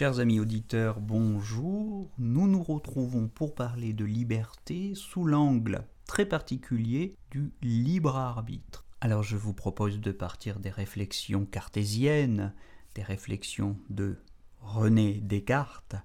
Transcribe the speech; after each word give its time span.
Chers 0.00 0.18
amis 0.18 0.40
auditeurs, 0.40 0.98
bonjour. 0.98 2.10
Nous 2.16 2.48
nous 2.48 2.62
retrouvons 2.62 3.28
pour 3.28 3.54
parler 3.54 3.92
de 3.92 4.06
liberté 4.06 4.94
sous 4.94 5.26
l'angle 5.26 5.84
très 6.06 6.24
particulier 6.24 7.14
du 7.30 7.52
libre 7.60 8.16
arbitre. 8.16 8.86
Alors 9.02 9.22
je 9.22 9.36
vous 9.36 9.52
propose 9.52 10.00
de 10.00 10.10
partir 10.10 10.58
des 10.58 10.70
réflexions 10.70 11.44
cartésiennes, 11.44 12.54
des 12.94 13.02
réflexions 13.02 13.76
de 13.90 14.16
René 14.62 15.20
Descartes 15.20 15.96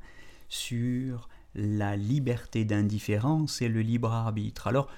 sur 0.49 1.29
la 1.53 1.95
liberté 1.95 2.65
d'indifférence 2.65 3.61
et 3.61 3.69
le 3.69 3.81
libre 3.81 4.11
arbitre. 4.11 4.67
Alors 4.67 4.89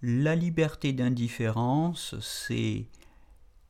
la 0.00 0.34
liberté 0.34 0.94
d'indifférence, 0.94 2.18
c'est 2.22 2.86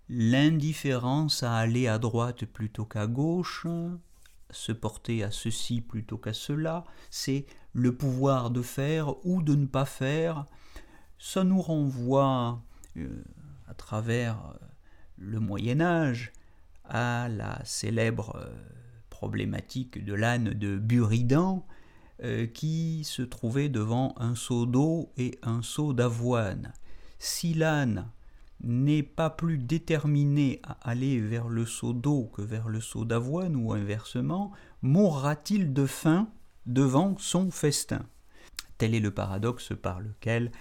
l'indifférence 0.09 1.43
à 1.43 1.57
aller 1.57 1.89
à 1.89 1.99
droite 1.99 2.45
plutôt 2.45 2.85
qu'à 2.85 3.09
gauche, 3.09 3.67
se 4.51 4.73
porter 4.73 5.23
à 5.23 5.31
ceci 5.31 5.81
plutôt 5.81 6.19
qu'à 6.19 6.33
cela, 6.33 6.85
c'est 7.11 7.47
le 7.73 7.95
pouvoir 7.95 8.51
de 8.51 8.63
faire 8.63 9.25
ou 9.27 9.43
de 9.43 9.55
ne 9.55 9.67
pas 9.67 9.85
faire. 9.85 10.47
Ça 11.19 11.45
nous 11.45 11.61
renvoie 11.61 12.63
euh, 12.97 13.23
à 13.67 13.75
travers 13.75 14.37
euh, 14.37 14.67
le 15.17 15.41
Moyen 15.41 15.81
Âge 15.81 16.33
à 16.85 17.29
la 17.29 17.63
célèbre 17.65 18.37
euh, 18.37 18.51
problématique 19.11 20.05
de 20.05 20.15
l'âne 20.15 20.51
de 20.51 20.79
Buridan 20.79 21.67
qui 22.53 23.05
se 23.05 23.23
trouvait 23.23 23.69
devant 23.69 24.13
un 24.17 24.35
seau 24.35 24.67
d'eau 24.67 25.13
et 25.17 25.39
un 25.45 25.63
seau 25.63 25.93
d'avoine. 25.93 26.73
Si 27.21 27.55
l'âne 27.55 28.11
n'est 28.61 29.03
pas 29.03 29.31
plus 29.31 29.59
déterminé 29.59 30.61
à 30.63 30.73
aller 30.89 31.21
vers 31.21 31.49
le 31.49 31.65
seau 31.65 31.93
d'eau 31.93 32.31
que 32.35 32.43
vers 32.43 32.69
le 32.69 32.81
seau 32.81 33.05
d'avoine 33.05 33.57
ou 33.57 33.73
inversement, 33.73 34.53
mourra-t-il 34.83 35.73
de 35.73 35.87
faim 35.87 36.29
devant 36.67 37.17
son 37.19 37.51
festin? 37.51 38.05
Tel 38.79 38.95
est 38.95 39.01
le 39.01 39.13
paradoxe 39.13 39.73
par 39.81 40.01
lequel 40.01 40.53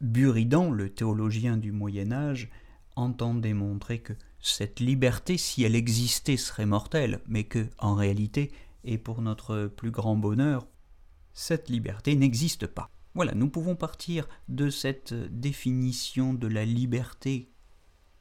Buridan, 0.00 0.70
le 0.70 0.90
théologien 0.90 1.56
du 1.56 1.72
Moyen 1.72 2.12
Âge, 2.12 2.50
entend 2.96 3.34
démontrer 3.34 4.00
que 4.00 4.12
cette 4.40 4.80
liberté, 4.80 5.38
si 5.38 5.64
elle 5.64 5.74
existait, 5.74 6.36
serait 6.36 6.66
mortelle, 6.66 7.20
mais 7.26 7.44
que, 7.44 7.66
en 7.78 7.94
réalité, 7.94 8.52
et 8.84 8.98
pour 8.98 9.20
notre 9.20 9.66
plus 9.66 9.90
grand 9.90 10.16
bonheur, 10.16 10.66
cette 11.32 11.68
liberté 11.68 12.14
n'existe 12.14 12.66
pas. 12.66 12.90
Voilà, 13.16 13.32
nous 13.32 13.48
pouvons 13.48 13.76
partir 13.76 14.28
de 14.50 14.68
cette 14.68 15.14
définition 15.14 16.34
de 16.34 16.46
la 16.46 16.66
liberté 16.66 17.50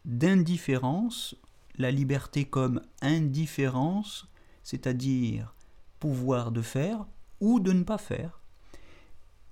d'indifférence, 0.05 1.35
la 1.75 1.91
liberté 1.91 2.45
comme 2.45 2.79
indifférence, 3.01 4.31
c'est-à-dire 4.63 5.53
pouvoir 5.99 6.53
de 6.53 6.61
faire 6.61 7.05
ou 7.41 7.59
de 7.59 7.73
ne 7.73 7.83
pas 7.83 7.97
faire, 7.97 8.39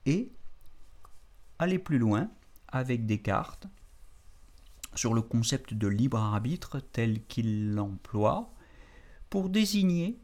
et 0.06 0.32
aller 1.60 1.78
plus 1.78 1.98
loin 1.98 2.32
avec 2.70 3.06
Descartes 3.06 3.68
sur 4.96 5.14
le 5.14 5.22
concept 5.22 5.74
de 5.74 5.90
libre 5.90 6.20
arbitre 6.20 6.80
tel 6.80 7.22
qu'il 7.26 7.74
l'emploie 7.74 8.54
pour 9.30 9.50
désigner 9.50 10.22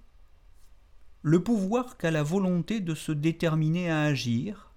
le 1.23 1.43
pouvoir 1.43 1.97
qu'a 1.97 2.09
la 2.09 2.23
volonté 2.23 2.79
de 2.79 2.95
se 2.95 3.11
déterminer 3.11 3.91
à 3.91 4.03
agir 4.03 4.68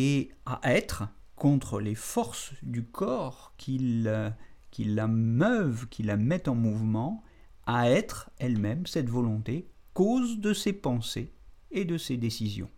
et 0.00 0.30
à 0.46 0.60
être 0.62 1.08
contre 1.34 1.80
les 1.80 1.96
forces 1.96 2.52
du 2.62 2.84
corps 2.84 3.52
qui 3.56 3.78
la, 3.78 5.08
meuvent, 5.08 5.88
qui 5.88 6.04
la 6.04 6.16
mettent 6.16 6.46
en 6.46 6.54
mouvement, 6.54 7.24
à 7.66 7.90
être 7.90 8.30
elle-même, 8.38 8.86
cette 8.86 9.10
volonté, 9.10 9.68
cause 9.94 10.38
de 10.38 10.52
ses 10.52 10.72
pensées 10.72 11.34
et 11.72 11.84
de 11.84 11.98
ses 11.98 12.16
décisions. 12.16 12.70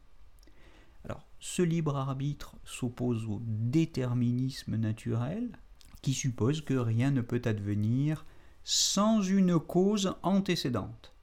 Alors, 1.05 1.27
ce 1.41 1.61
libre 1.61 1.95
arbitre 1.95 2.57
s'oppose 2.65 3.27
au 3.27 3.43
déterminisme 3.45 4.77
naturel, 4.77 5.59
qui 6.01 6.15
suppose 6.15 6.63
que 6.63 6.73
rien 6.73 7.11
ne 7.11 7.21
peut 7.21 7.43
advenir 7.45 8.25
sans 8.65 9.21
une 9.21 9.59
cause 9.61 10.15
antécédente. 10.23 11.15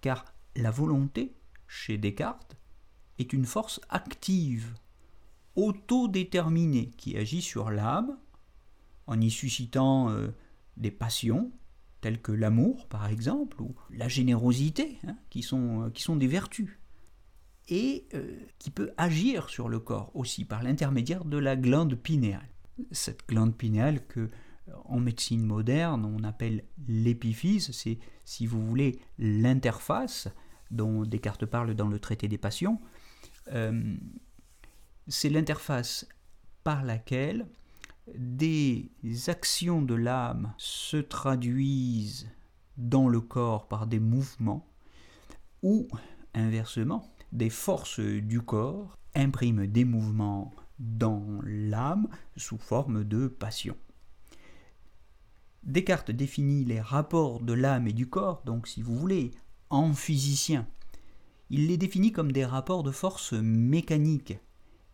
Car 0.00 0.24
la 0.54 0.70
volonté, 0.70 1.36
chez 1.68 1.98
Descartes, 1.98 2.56
est 3.18 3.34
une 3.34 3.44
force 3.44 3.82
active 3.90 4.72
autodéterminé 5.56 6.90
qui 6.96 7.16
agit 7.16 7.42
sur 7.42 7.70
l'âme 7.70 8.16
en 9.06 9.20
y 9.20 9.30
suscitant 9.30 10.10
euh, 10.10 10.28
des 10.76 10.90
passions 10.90 11.50
telles 12.00 12.20
que 12.20 12.32
l'amour 12.32 12.86
par 12.88 13.08
exemple 13.08 13.60
ou 13.62 13.74
la 13.90 14.08
générosité 14.08 14.98
hein, 15.06 15.16
qui, 15.30 15.42
sont, 15.42 15.84
euh, 15.84 15.90
qui 15.90 16.02
sont 16.02 16.16
des 16.16 16.26
vertus 16.26 16.78
et 17.68 18.06
euh, 18.14 18.38
qui 18.58 18.70
peut 18.70 18.92
agir 18.96 19.48
sur 19.48 19.68
le 19.68 19.80
corps 19.80 20.10
aussi 20.14 20.44
par 20.44 20.62
l'intermédiaire 20.62 21.24
de 21.24 21.38
la 21.38 21.56
glande 21.56 21.96
pinéale. 21.96 22.48
Cette 22.92 23.26
glande 23.26 23.56
pinéale 23.56 24.06
que 24.06 24.30
en 24.84 25.00
médecine 25.00 25.44
moderne 25.44 26.04
on 26.04 26.22
appelle 26.22 26.64
l'épiphyse, 26.86 27.70
c'est 27.72 27.98
si 28.24 28.46
vous 28.46 28.64
voulez 28.64 29.00
l'interface 29.18 30.28
dont 30.70 31.04
Descartes 31.04 31.46
parle 31.46 31.74
dans 31.74 31.88
le 31.88 31.98
traité 31.98 32.28
des 32.28 32.38
passions 32.38 32.80
c'est 35.08 35.28
l'interface 35.28 36.06
par 36.64 36.84
laquelle 36.84 37.46
des 38.14 38.90
actions 39.28 39.82
de 39.82 39.94
l'âme 39.94 40.52
se 40.58 40.96
traduisent 40.96 42.28
dans 42.76 43.08
le 43.08 43.20
corps 43.20 43.68
par 43.68 43.86
des 43.86 44.00
mouvements 44.00 44.66
ou 45.62 45.88
inversement 46.34 47.12
des 47.32 47.50
forces 47.50 48.00
du 48.00 48.40
corps 48.40 48.96
impriment 49.14 49.66
des 49.66 49.84
mouvements 49.84 50.54
dans 50.78 51.40
l'âme 51.44 52.08
sous 52.36 52.58
forme 52.58 53.04
de 53.04 53.28
passion. 53.28 53.76
Descartes 55.62 56.10
définit 56.10 56.64
les 56.64 56.80
rapports 56.80 57.40
de 57.40 57.52
l'âme 57.52 57.88
et 57.88 57.92
du 57.92 58.08
corps, 58.08 58.42
donc 58.44 58.68
si 58.68 58.82
vous 58.82 58.96
voulez, 58.96 59.32
en 59.70 59.92
physicien. 59.94 60.66
Il 61.50 61.66
les 61.66 61.76
définit 61.76 62.12
comme 62.12 62.30
des 62.30 62.44
rapports 62.44 62.82
de 62.82 62.92
force 62.92 63.32
mécanique, 63.32 64.38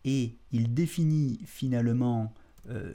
et 0.04 0.36
il 0.50 0.74
définit 0.74 1.40
finalement 1.44 2.32
euh, 2.68 2.92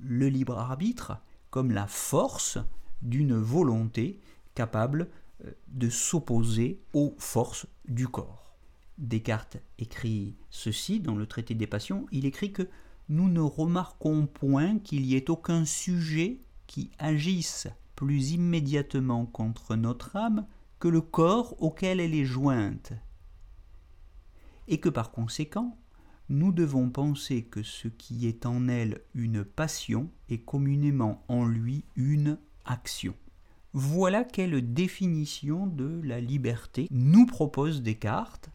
le 0.00 0.28
libre 0.28 0.58
arbitre 0.58 1.18
comme 1.50 1.72
la 1.72 1.86
force 1.86 2.58
d'une 3.02 3.36
volonté 3.36 4.20
capable 4.54 5.08
euh, 5.44 5.50
de 5.68 5.88
s'opposer 5.88 6.80
aux 6.92 7.14
forces 7.18 7.66
du 7.88 8.08
corps. 8.08 8.56
Descartes 8.98 9.56
écrit 9.78 10.36
ceci 10.50 11.00
dans 11.00 11.16
le 11.16 11.26
traité 11.26 11.54
des 11.54 11.66
passions, 11.66 12.06
il 12.12 12.26
écrit 12.26 12.52
que 12.52 12.68
nous 13.08 13.28
ne 13.28 13.40
remarquons 13.40 14.26
point 14.26 14.78
qu'il 14.78 15.04
y 15.04 15.16
ait 15.16 15.30
aucun 15.30 15.64
sujet 15.64 16.38
qui 16.66 16.90
agisse 16.98 17.66
plus 17.96 18.32
immédiatement 18.32 19.26
contre 19.26 19.74
notre 19.74 20.16
âme 20.16 20.46
que 20.78 20.88
le 20.88 21.00
corps 21.00 21.60
auquel 21.62 22.00
elle 22.00 22.14
est 22.14 22.24
jointe, 22.24 22.92
et 24.68 24.78
que 24.78 24.88
par 24.88 25.10
conséquent 25.10 25.76
nous 26.30 26.52
devons 26.52 26.88
penser 26.90 27.42
que 27.42 27.62
ce 27.62 27.88
qui 27.88 28.26
est 28.28 28.46
en 28.46 28.68
elle 28.68 29.00
une 29.14 29.44
passion 29.44 30.08
est 30.28 30.38
communément 30.38 31.24
en 31.28 31.44
lui 31.44 31.84
une 31.96 32.38
action. 32.64 33.14
Voilà 33.72 34.24
quelle 34.24 34.72
définition 34.72 35.66
de 35.66 36.00
la 36.04 36.20
liberté 36.20 36.86
nous 36.90 37.26
propose 37.26 37.82
Descartes 37.82 38.48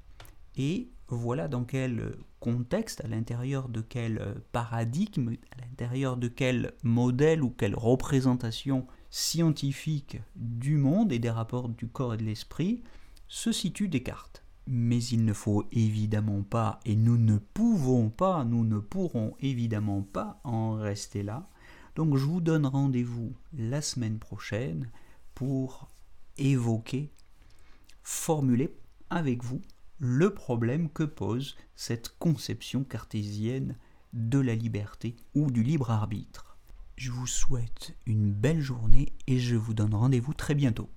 et 0.56 0.90
voilà 1.10 1.48
dans 1.48 1.66
quel 1.66 2.16
contexte, 2.40 3.04
à 3.04 3.08
l'intérieur 3.08 3.68
de 3.68 3.82
quel 3.82 4.42
paradigme, 4.52 5.36
à 5.52 5.62
l'intérieur 5.62 6.16
de 6.16 6.30
quel 6.30 6.74
modèle 6.84 7.44
ou 7.44 7.50
quelle 7.50 7.76
représentation 7.76 8.88
scientifique 9.10 10.18
du 10.36 10.78
monde 10.78 11.12
et 11.12 11.20
des 11.20 11.30
rapports 11.30 11.70
du 11.70 11.88
corps 11.88 12.14
et 12.14 12.18
de 12.18 12.24
l'esprit 12.24 12.84
se 13.28 13.52
situe 13.52 13.90
Descartes 13.90 14.45
mais 14.68 15.04
il 15.04 15.26
ne 15.26 15.34
faut 15.34 15.66
évidemment 15.72 16.44
pas, 16.44 16.80
et 16.86 16.96
nous 16.96 17.18
ne 17.18 17.38
pouvons 17.38 18.10
pas, 18.10 18.44
nous 18.46 18.64
ne 18.64 18.80
pourrons 18.80 19.36
évidemment 19.40 20.02
pas 20.02 20.40
en 20.44 20.74
rester 20.74 21.24
là. 21.24 21.48
Donc 21.96 22.18
je 22.18 22.26
vous 22.26 22.42
donne 22.42 22.66
rendez-vous 22.66 23.34
la 23.54 23.82
semaine 23.82 24.20
prochaine 24.20 24.90
pour 25.34 25.88
évoquer, 26.38 27.12
formuler 28.04 28.76
avec 29.10 29.44
vous 29.44 29.62
le 30.00 30.34
problème 30.34 30.90
que 30.90 31.04
pose 31.04 31.56
cette 31.76 32.18
conception 32.20 32.84
cartésienne 32.84 33.78
de 34.14 34.40
la 34.40 34.56
liberté 34.56 35.16
ou 35.34 35.52
du 35.52 35.64
libre 35.64 35.92
arbitre. 35.92 36.58
Je 36.98 37.12
vous 37.12 37.28
souhaite 37.28 37.96
une 38.06 38.32
belle 38.32 38.62
journée 38.62 39.14
et 39.28 39.40
je 39.40 39.56
vous 39.56 39.74
donne 39.74 39.94
rendez-vous 39.94 40.34
très 40.34 40.56
bientôt. 40.56 40.90